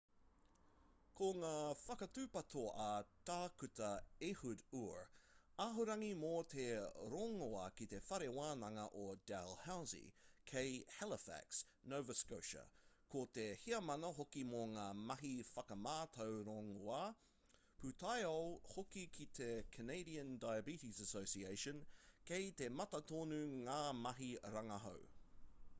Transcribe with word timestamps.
ko 1.17 1.27
ngā 1.41 1.49
whakatūpato 1.79 2.61
a 2.83 2.85
tākuta 3.29 3.89
ehud 4.27 4.61
ur 4.77 5.01
ahorangi 5.65 6.07
mō 6.21 6.31
te 6.53 6.63
rongoā 7.13 7.65
ki 7.81 7.87
te 7.91 7.99
whare 8.07 8.29
wānanga 8.37 8.85
o 9.01 9.03
dalhousie 9.31 10.07
kei 10.53 10.73
halifax 10.95 11.59
nova 11.93 12.15
scotia 12.21 12.63
ko 13.15 13.21
te 13.39 13.45
heamana 13.65 14.11
hoki 14.21 14.43
mō 14.55 14.63
ngā 14.73 14.87
mahi 15.11 15.31
whakamātau 15.51 16.41
rongoā 16.49 17.03
pūtaiao 17.83 18.43
hoki 18.73 19.05
ki 19.19 19.29
te 19.41 19.51
canadian 19.79 20.33
diabetes 20.47 21.05
association 21.09 21.85
kei 22.33 22.49
te 22.63 22.73
mata 22.81 23.05
tonu 23.13 23.39
ngā 23.69 23.79
mahi 24.01 24.33
rangahau 24.57 25.07